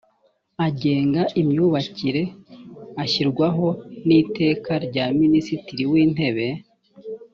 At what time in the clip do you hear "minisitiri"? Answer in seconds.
5.21-5.83